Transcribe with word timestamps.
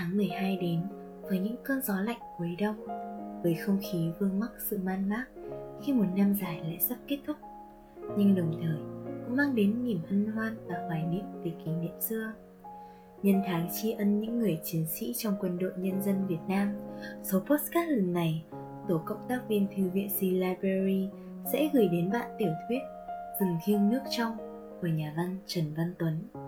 Tháng 0.00 0.16
12 0.16 0.58
đến 0.60 0.80
với 1.22 1.38
những 1.38 1.56
cơn 1.64 1.82
gió 1.82 2.00
lạnh 2.00 2.18
cuối 2.38 2.56
đông, 2.58 2.86
với 3.42 3.54
không 3.54 3.78
khí 3.80 4.10
vương 4.18 4.40
mắc 4.40 4.50
sự 4.70 4.78
man 4.84 5.08
mác 5.08 5.24
khi 5.82 5.92
một 5.92 6.04
năm 6.16 6.34
dài 6.40 6.60
lại 6.62 6.78
sắp 6.80 6.98
kết 7.06 7.18
thúc, 7.26 7.36
nhưng 8.16 8.34
đồng 8.34 8.52
thời 8.62 8.78
cũng 9.26 9.36
mang 9.36 9.54
đến 9.54 9.84
niềm 9.84 9.98
hân 10.08 10.26
hoan 10.26 10.56
và 10.66 10.74
hoài 10.86 11.06
niệm 11.06 11.24
về 11.44 11.52
kỷ 11.64 11.70
niệm 11.70 12.00
xưa. 12.00 12.32
Nhân 13.22 13.42
tháng 13.46 13.68
tri 13.72 13.92
ân 13.92 14.20
những 14.20 14.38
người 14.38 14.60
chiến 14.64 14.86
sĩ 14.88 15.14
trong 15.16 15.34
quân 15.40 15.58
đội 15.58 15.72
nhân 15.76 16.02
dân 16.02 16.26
Việt 16.26 16.40
Nam, 16.48 16.72
số 17.22 17.40
postcard 17.40 17.90
lần 17.90 18.12
này, 18.12 18.44
tổ 18.88 19.02
cộng 19.06 19.28
tác 19.28 19.48
viên 19.48 19.66
Thư 19.76 19.90
viện 19.90 20.08
C 20.08 20.22
Library 20.22 21.08
sẽ 21.52 21.70
gửi 21.72 21.88
đến 21.88 22.10
bạn 22.10 22.30
tiểu 22.38 22.52
thuyết 22.68 22.80
Rừng 23.40 23.56
thiêng 23.64 23.90
nước 23.90 24.00
trong 24.10 24.36
của 24.80 24.86
nhà 24.86 25.14
văn 25.16 25.36
Trần 25.46 25.64
Văn 25.76 25.94
Tuấn. 25.98 26.47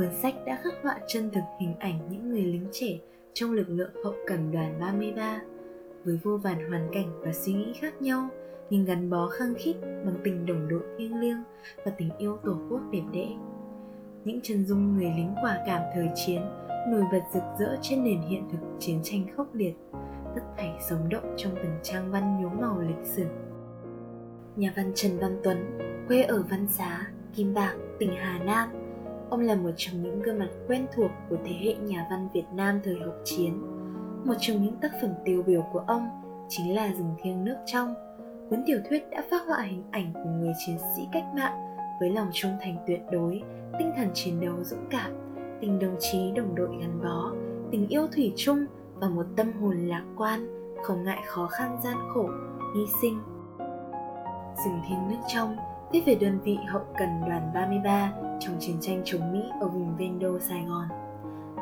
Cuốn 0.00 0.14
sách 0.22 0.34
đã 0.46 0.60
khắc 0.62 0.72
họa 0.82 0.98
chân 1.06 1.30
thực 1.30 1.40
hình 1.60 1.74
ảnh 1.78 2.08
những 2.10 2.30
người 2.30 2.42
lính 2.42 2.66
trẻ 2.72 2.98
trong 3.32 3.52
lực 3.52 3.68
lượng 3.68 3.90
hậu 4.04 4.14
cần 4.26 4.52
đoàn 4.52 4.80
33 4.80 5.40
với 6.04 6.18
vô 6.22 6.36
vàn 6.36 6.70
hoàn 6.70 6.88
cảnh 6.92 7.20
và 7.20 7.32
suy 7.32 7.52
nghĩ 7.52 7.72
khác 7.80 8.02
nhau 8.02 8.28
nhưng 8.70 8.84
gắn 8.84 9.10
bó 9.10 9.28
khăng 9.28 9.54
khít 9.58 9.74
bằng 9.82 10.14
tình 10.24 10.46
đồng 10.46 10.68
đội 10.68 10.82
thiêng 10.98 11.20
liêng 11.20 11.42
và 11.84 11.92
tình 11.98 12.10
yêu 12.18 12.36
tổ 12.44 12.58
quốc 12.70 12.80
đẹp 12.92 13.02
đẽ. 13.12 13.28
Những 14.24 14.40
chân 14.42 14.64
dung 14.64 14.96
người 14.96 15.12
lính 15.16 15.34
quả 15.42 15.58
cảm 15.66 15.82
thời 15.94 16.08
chiến 16.14 16.42
nổi 16.88 17.04
bật 17.12 17.22
rực 17.34 17.42
rỡ 17.58 17.76
trên 17.82 18.04
nền 18.04 18.20
hiện 18.20 18.48
thực 18.52 18.58
chiến 18.78 19.00
tranh 19.02 19.26
khốc 19.36 19.54
liệt, 19.54 19.74
tất 20.34 20.42
thảy 20.56 20.72
sống 20.88 21.08
động 21.08 21.34
trong 21.36 21.54
từng 21.54 21.78
trang 21.82 22.10
văn 22.10 22.42
nhuốm 22.42 22.60
màu 22.60 22.80
lịch 22.80 23.06
sử. 23.06 23.24
Nhà 24.56 24.72
văn 24.76 24.92
Trần 24.94 25.18
Văn 25.18 25.40
Tuấn, 25.44 25.78
quê 26.08 26.22
ở 26.22 26.44
Văn 26.50 26.66
Xá, 26.68 27.06
Kim 27.34 27.54
Bảng, 27.54 27.96
tỉnh 27.98 28.10
Hà 28.16 28.38
Nam, 28.38 28.68
Ông 29.30 29.40
là 29.40 29.54
một 29.54 29.70
trong 29.76 30.02
những 30.02 30.22
gương 30.22 30.38
mặt 30.38 30.48
quen 30.68 30.86
thuộc 30.94 31.10
của 31.30 31.36
thế 31.44 31.52
hệ 31.60 31.74
nhà 31.74 32.06
văn 32.10 32.28
Việt 32.32 32.44
Nam 32.54 32.80
thời 32.84 32.94
hậu 32.94 33.14
chiến. 33.24 33.62
Một 34.24 34.34
trong 34.40 34.62
những 34.62 34.76
tác 34.76 34.90
phẩm 35.02 35.10
tiêu 35.24 35.42
biểu 35.46 35.62
của 35.72 35.84
ông 35.86 36.08
chính 36.48 36.74
là 36.74 36.92
Rừng 36.98 37.14
thiêng 37.22 37.44
nước 37.44 37.56
trong. 37.66 37.94
Cuốn 38.50 38.62
tiểu 38.66 38.78
thuyết 38.88 39.10
đã 39.10 39.24
phát 39.30 39.46
họa 39.46 39.62
hình 39.62 39.82
ảnh 39.90 40.12
của 40.14 40.30
người 40.30 40.52
chiến 40.66 40.76
sĩ 40.96 41.02
cách 41.12 41.24
mạng 41.34 41.76
với 42.00 42.10
lòng 42.10 42.28
trung 42.32 42.50
thành 42.60 42.76
tuyệt 42.86 43.00
đối, 43.12 43.42
tinh 43.78 43.92
thần 43.96 44.10
chiến 44.14 44.40
đấu 44.40 44.64
dũng 44.64 44.86
cảm, 44.90 45.12
tình 45.60 45.78
đồng 45.78 45.96
chí 46.00 46.30
đồng 46.36 46.54
đội 46.54 46.76
gắn 46.80 47.00
bó, 47.02 47.32
tình 47.70 47.88
yêu 47.88 48.06
thủy 48.06 48.32
chung 48.36 48.66
và 48.94 49.08
một 49.08 49.26
tâm 49.36 49.52
hồn 49.52 49.76
lạc 49.76 50.04
quan, 50.16 50.46
không 50.82 51.04
ngại 51.04 51.22
khó 51.26 51.46
khăn 51.46 51.78
gian 51.84 51.96
khổ, 52.14 52.28
hy 52.74 52.82
sinh. 53.02 53.18
Rừng 54.64 54.80
thiêng 54.88 55.08
nước 55.08 55.20
trong 55.34 55.56
viết 55.92 56.02
về 56.06 56.14
đơn 56.14 56.38
vị 56.44 56.58
hậu 56.68 56.82
cần 56.98 57.08
đoàn 57.26 57.50
33 57.54 58.12
trong 58.40 58.56
chiến 58.60 58.76
tranh 58.80 59.02
chống 59.04 59.32
Mỹ 59.32 59.42
ở 59.60 59.68
vùng 59.68 59.96
ven 59.96 60.18
đô 60.18 60.38
Sài 60.38 60.64
Gòn. 60.68 60.88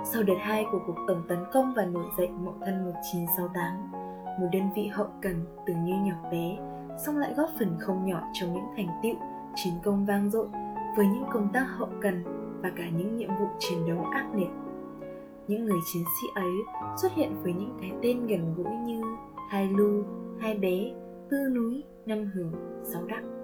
Sau 0.05 0.23
đợt 0.23 0.37
2 0.41 0.65
của 0.73 0.79
cuộc 0.87 0.97
tổng 1.09 1.23
tấn 1.29 1.39
công 1.53 1.75
và 1.77 1.85
nổi 1.85 2.07
dậy 2.19 2.29
mậu 2.29 2.55
thân 2.61 2.85
1968, 2.85 3.93
một 4.41 4.47
đơn 4.53 4.63
vị 4.77 4.87
hậu 4.87 5.07
cần 5.23 5.45
tưởng 5.67 5.85
như 5.85 5.95
nhỏ 5.95 6.31
bé, 6.33 6.59
song 7.07 7.19
lại 7.19 7.35
góp 7.37 7.51
phần 7.59 7.77
không 7.81 8.07
nhỏ 8.07 8.23
trong 8.33 8.55
những 8.55 8.65
thành 8.77 8.89
tựu, 9.03 9.15
chiến 9.55 9.75
công 9.85 10.07
vang 10.07 10.31
dội 10.31 10.49
với 10.97 11.07
những 11.07 11.25
công 11.33 11.49
tác 11.53 11.67
hậu 11.77 11.89
cần 12.01 12.23
và 12.63 12.71
cả 12.77 12.85
những 12.99 13.17
nhiệm 13.17 13.31
vụ 13.39 13.47
chiến 13.59 13.79
đấu 13.89 14.05
ác 14.05 14.27
liệt. 14.35 14.51
Những 15.49 15.65
người 15.65 15.79
chiến 15.93 16.03
sĩ 16.21 16.29
ấy 16.35 16.53
xuất 17.03 17.13
hiện 17.15 17.43
với 17.43 17.53
những 17.53 17.79
cái 17.81 17.93
tên 18.03 18.27
gần 18.27 18.55
gũi 18.57 18.77
như 18.77 19.03
Hai 19.51 19.69
Lu, 19.69 20.05
Hai 20.41 20.55
Bé, 20.55 20.91
Tư 21.31 21.37
Núi, 21.55 21.85
Năm 22.07 22.31
Hưởng, 22.35 22.53
Sáu 22.85 23.03
Đặng 23.07 23.38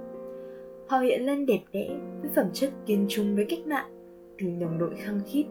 Họ 0.89 0.99
hiện 0.99 1.27
lên 1.27 1.47
đẹp 1.47 1.61
đẽ 1.73 1.89
với 2.21 2.31
phẩm 2.37 2.47
chất 2.53 2.71
kiên 2.87 3.07
trung 3.09 3.37
với 3.37 3.47
cách 3.49 3.67
mạng, 3.67 3.91
tình 4.39 4.59
đồng 4.59 4.79
đội 4.79 4.95
khăng 4.97 5.21
khít 5.27 5.47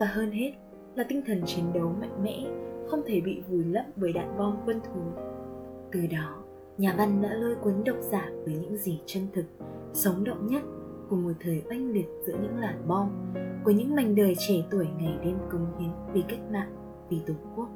và 0.00 0.06
hơn 0.06 0.30
hết 0.30 0.52
là 0.94 1.04
tinh 1.08 1.22
thần 1.26 1.42
chiến 1.46 1.64
đấu 1.74 1.94
mạnh 2.00 2.24
mẽ, 2.24 2.46
không 2.86 3.02
thể 3.06 3.20
bị 3.20 3.42
vùi 3.48 3.64
lấp 3.64 3.84
bởi 3.96 4.12
đạn 4.12 4.38
bom 4.38 4.56
quân 4.66 4.80
thù. 4.80 5.00
Từ 5.92 6.00
đó, 6.10 6.44
nhà 6.78 6.94
văn 6.98 7.22
đã 7.22 7.34
lôi 7.34 7.54
cuốn 7.54 7.74
độc 7.84 7.96
giả 8.00 8.30
với 8.44 8.54
những 8.54 8.76
gì 8.76 9.00
chân 9.06 9.22
thực, 9.34 9.44
sống 9.92 10.24
động 10.24 10.46
nhất 10.46 10.62
của 11.10 11.16
một 11.16 11.32
thời 11.40 11.62
oanh 11.70 11.90
liệt 11.90 12.06
giữa 12.26 12.34
những 12.42 12.58
làn 12.58 12.88
bom, 12.88 13.08
của 13.64 13.70
những 13.70 13.94
mảnh 13.94 14.14
đời 14.14 14.34
trẻ 14.48 14.54
tuổi 14.70 14.86
ngày 14.98 15.18
đêm 15.24 15.36
cống 15.50 15.66
hiến 15.78 15.90
vì 16.12 16.22
cách 16.28 16.40
mạng, 16.52 16.72
vì 17.10 17.18
tổ 17.26 17.34
quốc. 17.56 17.68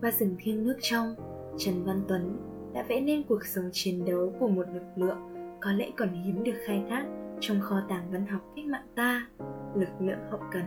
Và 0.00 0.10
rừng 0.10 0.36
thiêng 0.38 0.64
nước 0.64 0.76
trong, 0.80 1.14
Trần 1.58 1.84
Văn 1.84 2.02
Tuấn 2.08 2.36
đã 2.72 2.84
vẽ 2.88 3.00
nên 3.00 3.22
cuộc 3.22 3.46
sống 3.46 3.68
chiến 3.72 4.04
đấu 4.04 4.32
của 4.40 4.48
một 4.48 4.64
lực 4.74 4.82
lượng 4.96 5.18
có 5.60 5.72
lẽ 5.72 5.90
còn 5.96 6.08
hiếm 6.08 6.44
được 6.44 6.56
khai 6.64 6.84
thác 6.90 7.04
trong 7.40 7.60
kho 7.60 7.76
tàng 7.88 8.02
văn 8.12 8.26
học 8.26 8.40
cách 8.56 8.64
mạng 8.66 8.86
ta, 8.94 9.26
lực 9.74 9.88
lượng 10.00 10.18
hậu 10.30 10.40
cần. 10.52 10.64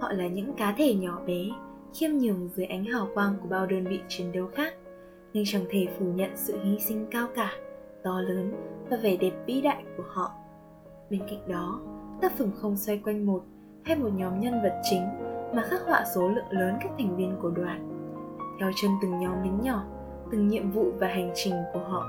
Họ 0.00 0.12
là 0.12 0.26
những 0.26 0.54
cá 0.54 0.74
thể 0.78 0.94
nhỏ 0.94 1.20
bé, 1.26 1.50
khiêm 1.94 2.10
nhường 2.10 2.48
dưới 2.48 2.66
ánh 2.66 2.84
hào 2.84 3.08
quang 3.14 3.34
của 3.42 3.48
bao 3.48 3.66
đơn 3.66 3.84
vị 3.84 4.00
chiến 4.08 4.32
đấu 4.32 4.46
khác, 4.54 4.74
nhưng 5.32 5.44
chẳng 5.46 5.64
thể 5.70 5.86
phủ 5.98 6.04
nhận 6.04 6.30
sự 6.36 6.58
hy 6.64 6.78
sinh 6.78 7.06
cao 7.10 7.26
cả, 7.34 7.50
to 8.02 8.20
lớn 8.20 8.52
và 8.90 8.96
vẻ 9.02 9.16
đẹp 9.16 9.32
vĩ 9.46 9.60
đại 9.60 9.84
của 9.96 10.04
họ. 10.08 10.30
Bên 11.10 11.20
cạnh 11.20 11.48
đó, 11.48 11.80
tác 12.20 12.32
phẩm 12.38 12.50
không 12.54 12.76
xoay 12.76 12.98
quanh 13.04 13.26
một 13.26 13.42
hay 13.84 13.96
một 13.96 14.10
nhóm 14.14 14.40
nhân 14.40 14.62
vật 14.62 14.80
chính 14.90 15.02
mà 15.54 15.62
khắc 15.62 15.80
họa 15.86 16.04
số 16.14 16.28
lượng 16.28 16.50
lớn 16.50 16.74
các 16.80 16.90
thành 16.98 17.16
viên 17.16 17.36
của 17.42 17.50
đoàn. 17.50 17.88
Theo 18.60 18.70
chân 18.82 18.90
từng 19.02 19.18
nhóm 19.18 19.42
lính 19.42 19.60
nhỏ, 19.62 19.84
từng 20.30 20.48
nhiệm 20.48 20.70
vụ 20.70 20.92
và 20.98 21.06
hành 21.06 21.32
trình 21.34 21.54
của 21.72 21.80
họ, 21.80 22.06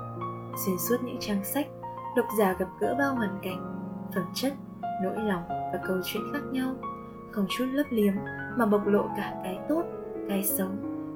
xuyên 0.66 0.78
suốt 0.90 0.98
những 1.04 1.18
trang 1.20 1.44
sách 1.44 1.68
độc 2.20 2.28
giả 2.38 2.56
gặp 2.60 2.68
gỡ 2.80 2.96
bao 3.00 3.16
hoàn 3.16 3.40
cảnh, 3.42 3.90
phẩm 4.16 4.24
chất, 4.34 4.54
nỗi 5.04 5.16
lòng 5.18 5.44
và 5.48 5.80
câu 5.88 5.98
chuyện 6.04 6.24
khác 6.34 6.40
nhau. 6.52 6.76
Không 7.32 7.46
chút 7.50 7.66
lấp 7.72 7.86
liếm 7.90 8.14
mà 8.58 8.66
bộc 8.66 8.88
lộ 8.88 9.08
cả 9.18 9.42
cái 9.44 9.60
tốt, 9.70 9.84
cái 10.30 10.44
xấu, 10.44 10.68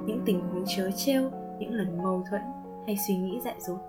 những 0.06 0.22
tình 0.26 0.40
huống 0.40 0.64
chớ 0.78 0.92
trêu, 0.96 1.32
những 1.60 1.74
lần 1.74 2.04
mâu 2.04 2.24
thuẫn 2.30 2.42
hay 2.86 2.98
suy 3.08 3.16
nghĩ 3.16 3.40
dại 3.44 3.56
dột. 3.60 3.80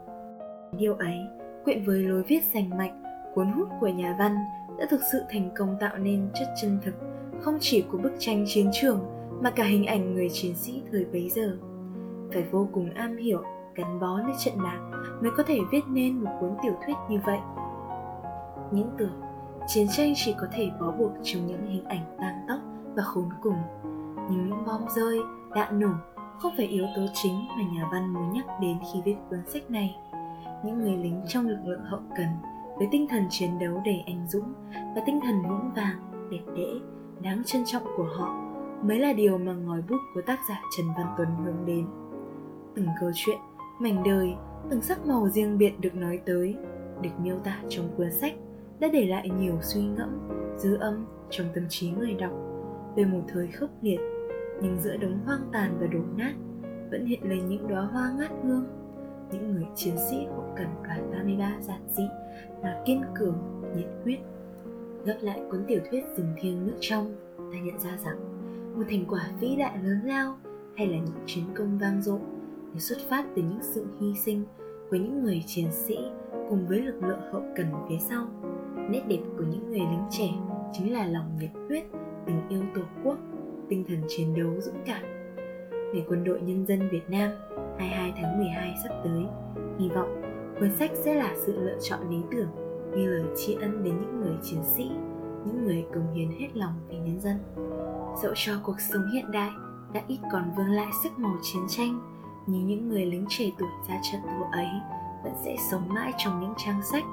Điều 0.78 0.94
ấy, 0.94 1.18
quyện 1.64 1.84
với 1.84 2.02
lối 2.02 2.22
viết 2.22 2.40
rành 2.54 2.70
mạch, 2.76 2.92
cuốn 3.34 3.52
hút 3.52 3.68
của 3.80 3.88
nhà 3.88 4.16
văn 4.18 4.36
đã 4.78 4.86
thực 4.90 5.00
sự 5.12 5.22
thành 5.30 5.50
công 5.56 5.76
tạo 5.80 5.98
nên 5.98 6.28
chất 6.34 6.48
chân 6.62 6.78
thực, 6.84 6.94
không 7.40 7.58
chỉ 7.60 7.82
của 7.82 7.98
bức 7.98 8.12
tranh 8.18 8.44
chiến 8.46 8.70
trường 8.72 9.00
mà 9.40 9.50
cả 9.50 9.64
hình 9.64 9.86
ảnh 9.86 10.14
người 10.14 10.28
chiến 10.32 10.54
sĩ 10.54 10.82
thời 10.92 11.04
bấy 11.04 11.30
giờ. 11.30 11.56
Phải 12.32 12.44
vô 12.50 12.68
cùng 12.72 12.90
am 12.94 13.16
hiểu 13.16 13.42
gắn 13.74 14.00
bó 14.00 14.18
nơi 14.18 14.32
trận 14.38 14.54
lạc 14.62 14.78
mới 15.22 15.30
có 15.36 15.42
thể 15.42 15.58
viết 15.70 15.82
nên 15.88 16.24
một 16.24 16.30
cuốn 16.40 16.50
tiểu 16.62 16.74
thuyết 16.86 16.94
như 17.08 17.18
vậy. 17.26 17.38
Những 18.70 18.90
tưởng, 18.98 19.20
chiến 19.66 19.86
tranh 19.96 20.12
chỉ 20.16 20.34
có 20.40 20.46
thể 20.52 20.70
bó 20.80 20.90
buộc 20.90 21.12
trong 21.22 21.46
những 21.46 21.66
hình 21.66 21.84
ảnh 21.84 22.16
tang 22.18 22.44
tóc 22.48 22.58
và 22.94 23.02
khốn 23.02 23.28
cùng. 23.42 23.58
Nhưng 24.30 24.46
những 24.48 24.64
bom 24.66 24.82
rơi, 24.96 25.20
đạn 25.54 25.80
nổ 25.80 25.90
không 26.38 26.52
phải 26.56 26.66
yếu 26.66 26.86
tố 26.96 27.02
chính 27.14 27.34
mà 27.56 27.64
nhà 27.74 27.88
văn 27.92 28.14
muốn 28.14 28.32
nhắc 28.32 28.44
đến 28.60 28.78
khi 28.92 29.02
viết 29.04 29.16
cuốn 29.30 29.38
sách 29.46 29.70
này. 29.70 29.96
Những 30.64 30.78
người 30.78 30.96
lính 30.96 31.22
trong 31.28 31.48
lực 31.48 31.58
lượng 31.64 31.84
hậu 31.84 32.00
cần 32.16 32.28
với 32.76 32.88
tinh 32.90 33.06
thần 33.10 33.26
chiến 33.30 33.58
đấu 33.58 33.82
đầy 33.84 34.02
anh 34.06 34.26
dũng 34.28 34.52
và 34.94 35.02
tinh 35.06 35.20
thần 35.20 35.42
vững 35.42 35.70
vàng, 35.76 36.28
đẹp 36.30 36.42
đẽ, 36.56 36.68
đáng 37.20 37.42
trân 37.44 37.62
trọng 37.66 37.84
của 37.96 38.08
họ 38.18 38.44
mới 38.82 38.98
là 38.98 39.12
điều 39.12 39.38
mà 39.38 39.52
ngòi 39.52 39.82
bút 39.88 39.96
của 40.14 40.20
tác 40.26 40.38
giả 40.48 40.60
Trần 40.76 40.86
Văn 40.96 41.06
Tuấn 41.16 41.28
hướng 41.44 41.66
đến. 41.66 41.86
Từng 42.74 42.86
câu 43.00 43.10
chuyện 43.14 43.38
mảnh 43.78 44.02
đời 44.04 44.34
từng 44.70 44.82
sắc 44.82 45.06
màu 45.06 45.28
riêng 45.28 45.58
biệt 45.58 45.72
được 45.80 45.94
nói 45.94 46.20
tới. 46.26 46.56
Được 47.02 47.10
miêu 47.22 47.38
tả 47.38 47.62
trong 47.68 47.88
cuốn 47.96 48.12
sách 48.12 48.34
đã 48.80 48.88
để 48.92 49.06
lại 49.06 49.30
nhiều 49.40 49.58
suy 49.62 49.82
ngẫm 49.82 50.28
dư 50.56 50.76
âm 50.76 51.06
trong 51.30 51.46
tâm 51.54 51.64
trí 51.68 51.90
người 51.90 52.14
đọc. 52.14 52.32
Về 52.96 53.04
một 53.04 53.22
thời 53.28 53.46
khốc 53.46 53.70
liệt 53.82 54.00
nhưng 54.62 54.80
giữa 54.80 54.96
đống 54.96 55.18
hoang 55.26 55.48
tàn 55.52 55.76
và 55.80 55.86
đổ 55.86 56.00
nát 56.16 56.34
vẫn 56.90 57.06
hiện 57.06 57.20
lên 57.28 57.48
những 57.48 57.68
đóa 57.68 57.82
hoa 57.82 58.12
ngát 58.18 58.30
hương 58.42 58.66
những 59.32 59.52
người 59.52 59.66
chiến 59.74 59.94
sĩ 60.10 60.26
hậu 60.26 60.54
cần 60.56 60.68
đoàn 60.84 61.10
33 61.12 61.56
giản 61.60 61.80
dị 61.90 62.02
mà 62.62 62.82
kiên 62.86 63.02
cường, 63.14 63.38
nhiệt 63.76 63.88
huyết. 64.04 64.18
Gấp 65.04 65.16
lại 65.20 65.40
cuốn 65.50 65.64
tiểu 65.68 65.80
thuyết 65.90 66.04
rừng 66.16 66.32
thiêng 66.40 66.66
nước 66.66 66.76
trong, 66.80 67.14
ta 67.36 67.58
nhận 67.62 67.80
ra 67.80 67.96
rằng 68.04 68.18
một 68.76 68.84
thành 68.90 69.04
quả 69.08 69.30
vĩ 69.40 69.56
đại 69.56 69.78
lớn 69.82 70.00
lao 70.04 70.36
hay 70.76 70.86
là 70.86 70.96
những 70.96 71.24
chiến 71.26 71.44
công 71.54 71.78
vang 71.78 72.02
dội 72.02 72.20
thì 72.74 72.80
xuất 72.80 72.98
phát 73.10 73.24
từ 73.36 73.42
những 73.42 73.62
sự 73.62 73.86
hy 74.00 74.14
sinh 74.14 74.44
của 74.90 74.96
những 74.96 75.22
người 75.22 75.42
chiến 75.46 75.66
sĩ 75.72 75.96
cùng 76.50 76.66
với 76.68 76.80
lực 76.80 77.02
lượng 77.02 77.20
hậu 77.32 77.42
cần 77.56 77.66
phía 77.88 77.98
sau. 77.98 78.26
Nét 78.90 79.02
đẹp 79.08 79.20
của 79.38 79.44
những 79.44 79.70
người 79.70 79.78
lính 79.78 80.04
trẻ 80.10 80.28
chính 80.72 80.92
là 80.92 81.06
lòng 81.06 81.38
nhiệt 81.40 81.50
huyết, 81.68 81.84
tình 82.26 82.48
yêu 82.48 82.62
tổ 82.74 82.80
quốc, 83.04 83.18
tinh 83.68 83.84
thần 83.88 83.98
chiến 84.08 84.34
đấu 84.36 84.60
dũng 84.60 84.82
cảm. 84.86 85.02
Ngày 85.70 86.04
quân 86.08 86.24
đội 86.24 86.40
nhân 86.40 86.66
dân 86.66 86.88
Việt 86.92 87.10
Nam 87.10 87.30
22 87.78 88.12
tháng 88.16 88.38
12 88.38 88.74
sắp 88.82 88.94
tới, 89.04 89.24
hy 89.78 89.88
vọng 89.88 90.22
cuốn 90.60 90.76
sách 90.78 90.90
sẽ 90.94 91.14
là 91.14 91.34
sự 91.46 91.58
lựa 91.60 91.78
chọn 91.80 92.10
lý 92.10 92.16
tưởng 92.30 92.48
như 92.96 93.06
lời 93.06 93.24
tri 93.36 93.54
ân 93.54 93.84
đến 93.84 93.94
những 94.00 94.20
người 94.20 94.36
chiến 94.42 94.60
sĩ, 94.76 94.90
những 95.46 95.64
người 95.64 95.84
cống 95.94 96.14
hiến 96.14 96.28
hết 96.28 96.48
lòng 96.54 96.72
vì 96.88 96.96
nhân 96.96 97.20
dân. 97.20 97.36
Dẫu 98.22 98.32
cho 98.34 98.52
cuộc 98.62 98.80
sống 98.80 99.10
hiện 99.12 99.30
đại 99.30 99.50
đã 99.92 100.02
ít 100.08 100.18
còn 100.32 100.52
vương 100.56 100.70
lại 100.70 100.88
sức 101.02 101.18
màu 101.18 101.36
chiến 101.42 101.62
tranh 101.68 102.13
như 102.46 102.58
những 102.58 102.88
người 102.88 103.06
lính 103.06 103.24
trẻ 103.28 103.50
tuổi 103.58 103.68
ra 103.88 104.00
trận 104.12 104.20
thù 104.22 104.44
ấy 104.52 104.68
vẫn 105.24 105.32
sẽ 105.44 105.56
sống 105.70 105.88
mãi 105.88 106.12
trong 106.18 106.40
những 106.40 106.54
trang 106.56 106.82
sách 106.92 107.04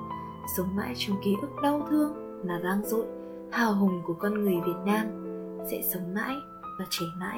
sống 0.57 0.75
mãi 0.75 0.93
trong 0.97 1.17
ký 1.23 1.35
ức 1.41 1.49
đau 1.63 1.87
thương 1.89 2.13
mà 2.47 2.59
vang 2.63 2.81
dội 2.85 3.05
hào 3.51 3.73
hùng 3.75 4.01
của 4.07 4.13
con 4.13 4.43
người 4.43 4.55
Việt 4.65 4.79
Nam 4.85 5.07
sẽ 5.71 5.81
sống 5.93 6.13
mãi 6.13 6.35
và 6.79 6.85
trẻ 6.89 7.05
mãi. 7.19 7.37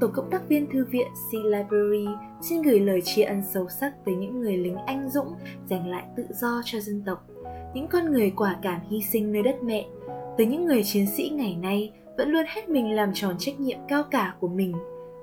Tổ 0.00 0.08
cộng 0.08 0.30
tác 0.30 0.48
viên 0.48 0.70
thư 0.72 0.84
viện 0.84 1.06
Sea 1.32 1.40
Library 1.44 2.06
xin 2.40 2.62
gửi 2.62 2.80
lời 2.80 3.00
tri 3.04 3.22
ân 3.22 3.42
sâu 3.52 3.68
sắc 3.68 4.04
tới 4.04 4.14
những 4.14 4.40
người 4.40 4.56
lính 4.56 4.76
anh 4.76 5.10
dũng 5.10 5.34
giành 5.70 5.90
lại 5.90 6.04
tự 6.16 6.26
do 6.34 6.62
cho 6.64 6.80
dân 6.80 7.02
tộc, 7.06 7.26
những 7.74 7.88
con 7.88 8.12
người 8.12 8.32
quả 8.36 8.56
cảm 8.62 8.80
hy 8.90 9.02
sinh 9.02 9.32
nơi 9.32 9.42
đất 9.42 9.62
mẹ, 9.62 9.86
tới 10.38 10.46
những 10.46 10.66
người 10.66 10.82
chiến 10.84 11.06
sĩ 11.06 11.30
ngày 11.34 11.56
nay 11.56 11.92
vẫn 12.16 12.28
luôn 12.28 12.44
hết 12.48 12.68
mình 12.68 12.94
làm 12.96 13.10
tròn 13.14 13.34
trách 13.38 13.60
nhiệm 13.60 13.78
cao 13.88 14.02
cả 14.10 14.34
của 14.40 14.48
mình, 14.48 14.72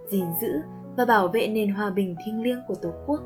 gìn 0.09 0.25
giữ 0.41 0.61
và 0.97 1.05
bảo 1.05 1.27
vệ 1.27 1.47
nền 1.47 1.69
hòa 1.69 1.89
bình 1.89 2.15
thiêng 2.25 2.43
liêng 2.43 2.59
của 2.67 2.75
Tổ 2.75 2.93
quốc. 3.05 3.21